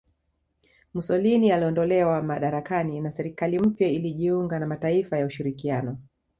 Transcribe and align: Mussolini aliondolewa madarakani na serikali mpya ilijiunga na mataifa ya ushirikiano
Mussolini 0.93 1.51
aliondolewa 1.51 2.21
madarakani 2.21 3.01
na 3.01 3.11
serikali 3.11 3.59
mpya 3.59 3.89
ilijiunga 3.89 4.59
na 4.59 4.67
mataifa 4.67 5.17
ya 5.17 5.25
ushirikiano 5.25 5.97